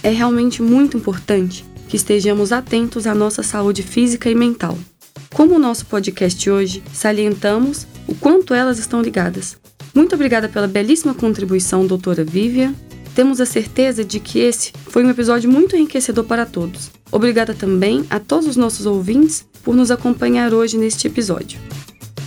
É 0.02 0.10
realmente 0.10 0.62
muito 0.62 0.96
importante 0.96 1.64
que 1.88 1.96
estejamos 1.96 2.52
atentos 2.52 3.06
à 3.06 3.14
nossa 3.14 3.42
saúde 3.42 3.82
física 3.82 4.30
e 4.30 4.34
mental. 4.34 4.76
Como 5.34 5.54
o 5.54 5.58
nosso 5.58 5.86
podcast 5.86 6.50
hoje, 6.50 6.82
salientamos 6.92 7.86
o 8.06 8.14
quanto 8.14 8.54
elas 8.54 8.78
estão 8.78 9.00
ligadas. 9.00 9.56
Muito 9.94 10.14
obrigada 10.14 10.48
pela 10.48 10.66
belíssima 10.66 11.14
contribuição, 11.14 11.86
doutora 11.86 12.24
Vivian. 12.24 12.74
Temos 13.14 13.40
a 13.40 13.46
certeza 13.46 14.04
de 14.04 14.18
que 14.18 14.38
esse 14.38 14.72
foi 14.86 15.04
um 15.04 15.10
episódio 15.10 15.50
muito 15.50 15.76
enriquecedor 15.76 16.24
para 16.24 16.46
todos. 16.46 16.90
Obrigada 17.10 17.52
também 17.52 18.06
a 18.08 18.18
todos 18.18 18.46
os 18.46 18.56
nossos 18.56 18.86
ouvintes 18.86 19.46
por 19.62 19.74
nos 19.74 19.90
acompanhar 19.90 20.54
hoje 20.54 20.78
neste 20.78 21.06
episódio. 21.06 21.60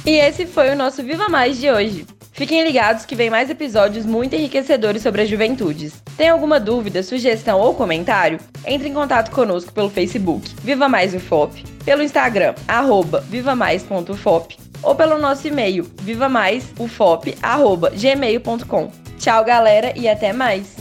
E 0.05 0.11
esse 0.11 0.45
foi 0.45 0.69
o 0.69 0.75
nosso 0.75 1.03
Viva 1.03 1.27
Mais 1.27 1.59
de 1.59 1.71
hoje. 1.71 2.05
Fiquem 2.35 2.63
ligados 2.65 3.05
que 3.05 3.15
vem 3.15 3.29
mais 3.29 3.49
episódios 3.49 4.05
muito 4.05 4.35
enriquecedores 4.35 5.01
sobre 5.01 5.21
as 5.21 5.29
juventudes. 5.29 5.93
Tem 6.17 6.27
alguma 6.27 6.59
dúvida, 6.59 7.01
sugestão 7.01 7.61
ou 7.61 7.73
comentário? 7.73 8.41
Entre 8.65 8.89
em 8.89 8.93
contato 8.93 9.31
conosco 9.31 9.71
pelo 9.71 9.89
Facebook 9.89 10.53
Viva 10.61 10.89
Mais 10.89 11.13
UFOP, 11.13 11.63
pelo 11.85 12.03
Instagram 12.03 12.53
arroba 12.67 13.21
vivamais.ufop 13.21 14.57
ou 14.83 14.95
pelo 14.95 15.17
nosso 15.17 15.47
e-mail 15.47 15.89
vivamaisufop@gmail.com. 16.01 18.91
Tchau, 19.17 19.45
galera, 19.45 19.97
e 19.97 20.09
até 20.09 20.33
mais. 20.33 20.75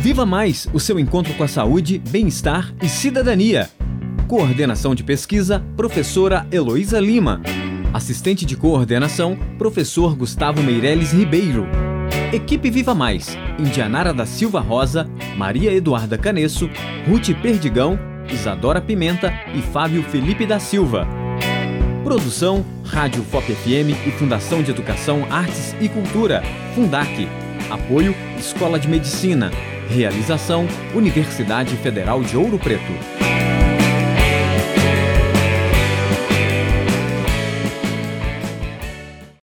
Viva 0.00 0.26
Mais, 0.26 0.66
o 0.72 0.80
seu 0.80 0.98
encontro 0.98 1.32
com 1.34 1.44
a 1.44 1.48
saúde, 1.48 2.00
bem-estar 2.00 2.74
e 2.82 2.88
cidadania. 2.88 3.70
Coordenação 4.26 4.92
de 4.92 5.04
pesquisa, 5.04 5.64
professora 5.76 6.44
Heloísa 6.50 6.98
Lima. 6.98 7.40
Assistente 7.94 8.44
de 8.44 8.56
coordenação, 8.56 9.38
professor 9.56 10.16
Gustavo 10.16 10.64
Meireles 10.64 11.12
Ribeiro. 11.12 11.64
Equipe 12.32 12.68
Viva 12.68 12.92
Mais, 12.92 13.38
Indianara 13.56 14.12
da 14.12 14.26
Silva 14.26 14.58
Rosa, 14.58 15.08
Maria 15.36 15.72
Eduarda 15.72 16.18
Canesso, 16.18 16.68
Ruth 17.08 17.28
Perdigão, 17.40 17.96
Isadora 18.28 18.80
Pimenta 18.80 19.32
e 19.54 19.62
Fábio 19.62 20.02
Felipe 20.02 20.44
da 20.44 20.58
Silva. 20.58 21.06
Produção, 22.02 22.66
Rádio 22.84 23.22
FOP 23.22 23.52
FM 23.54 24.08
e 24.08 24.10
Fundação 24.10 24.60
de 24.60 24.72
Educação, 24.72 25.24
Artes 25.30 25.76
e 25.80 25.88
Cultura, 25.88 26.42
Fundac. 26.74 27.28
Apoio, 27.70 28.12
Escola 28.36 28.76
de 28.76 28.88
Medicina. 28.88 29.52
Realização, 29.88 30.66
Universidade 30.96 31.76
Federal 31.76 32.24
de 32.24 32.36
Ouro 32.36 32.58
Preto. 32.58 33.15